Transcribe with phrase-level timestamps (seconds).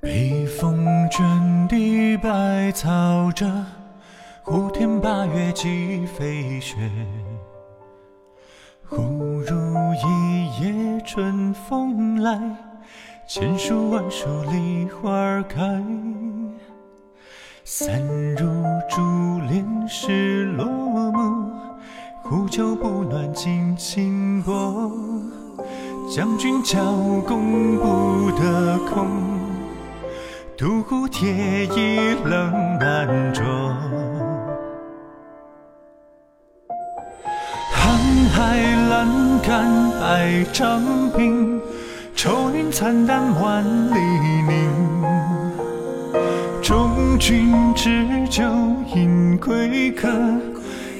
[0.00, 3.46] 北风卷地白草折，
[4.42, 6.74] 胡天八月即飞雪。
[8.88, 9.54] 忽如
[9.92, 12.40] 一夜春风来，
[13.28, 15.84] 千树万树梨花开。
[17.62, 18.02] 散
[18.36, 18.48] 入
[18.88, 20.64] 珠帘湿落
[21.12, 21.52] 幕，
[22.22, 24.90] 狐裘不暖尽清波。
[26.08, 26.80] 将军教
[27.28, 29.06] 功不得空，
[30.60, 33.42] 独孤铁衣冷难着。
[37.72, 38.58] 瀚海
[38.90, 40.82] 阑干百丈
[41.16, 41.58] 冰，
[42.14, 43.98] 愁云惨淡万里
[44.46, 44.70] 凝。
[46.60, 48.44] 中军置酒
[48.94, 50.10] 饮归客，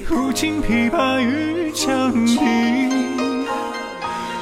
[0.07, 2.39] 抚琴琵琶欲羌笛。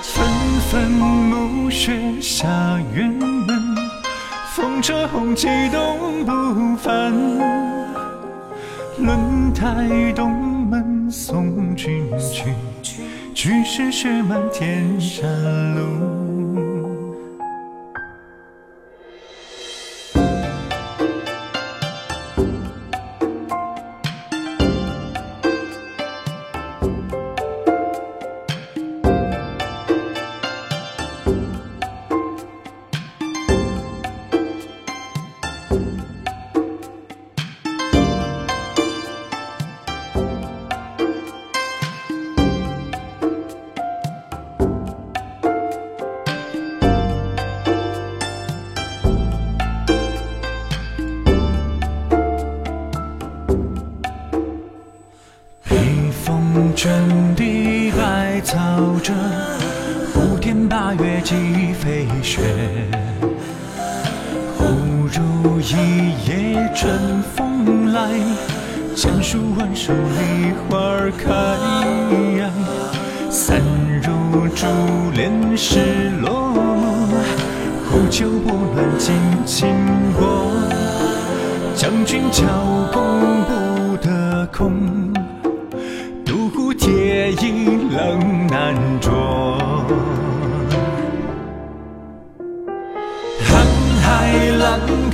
[0.02, 0.26] 纷
[0.72, 2.48] 纷暮雪下
[2.96, 3.12] 辕
[3.46, 3.59] 门，
[4.60, 7.14] 风车红旗东不返。
[8.98, 10.30] 轮台东
[10.70, 12.54] 门送君去，
[13.34, 15.26] 去时雪满天山
[15.76, 16.29] 路。
[56.82, 56.90] 卷
[57.36, 58.56] 地白草
[59.04, 59.14] 着，
[60.14, 62.40] 胡天八月寄飞雪。
[64.58, 64.64] 忽
[65.12, 65.74] 如一
[66.26, 68.10] 夜春风来，
[68.96, 70.80] 千树万树梨花
[71.18, 71.28] 开。
[73.30, 73.60] 散
[74.02, 74.66] 入珠
[75.14, 77.08] 帘湿落幕，
[77.90, 79.14] 壶酒不暖尽
[79.46, 79.68] 清
[80.18, 80.50] 波。
[81.76, 82.46] 将军教
[82.94, 84.99] 功不得空。
[88.20, 89.10] 衣冷难着，
[93.46, 93.54] 瀚
[94.02, 94.08] 海
[94.60, 94.62] 阑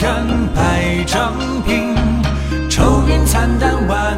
[0.01, 1.33] 干百丈
[1.66, 1.95] 冰，
[2.69, 4.17] 愁云惨淡万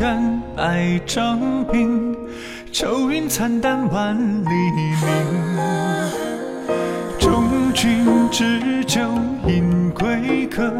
[0.00, 1.38] 干百丈
[1.70, 2.16] 冰，
[2.72, 4.96] 愁云惨淡万里凝。
[7.18, 8.98] 中军置酒
[9.46, 10.72] 饮归客，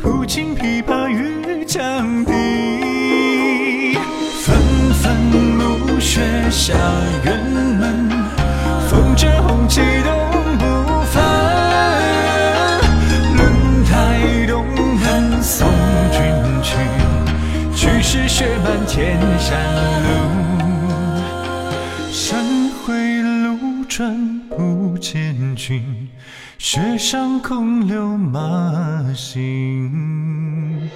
[0.00, 3.98] 抚琴琵琶欲羌笛。
[4.44, 4.56] 纷
[5.02, 5.16] 纷
[5.56, 6.74] 暮雪下
[7.24, 7.57] 辕
[18.86, 19.58] 千山
[20.02, 20.08] 路。
[22.10, 22.44] 山
[22.84, 26.08] 回路转不见君，
[26.58, 30.90] 雪上空留马行。